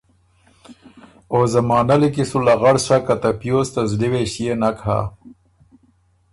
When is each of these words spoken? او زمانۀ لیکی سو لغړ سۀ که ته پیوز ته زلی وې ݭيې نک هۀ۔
او 1.33 1.39
زمانۀ 1.53 1.95
لیکی 2.01 2.23
سو 2.29 2.37
لغړ 2.47 2.75
سۀ 2.85 2.97
که 3.05 3.15
ته 3.21 3.29
پیوز 3.39 3.67
ته 3.73 3.81
زلی 3.91 4.07
وې 4.11 4.23
ݭيې 4.31 4.53
نک 4.61 4.77
هۀ۔ 4.85 4.99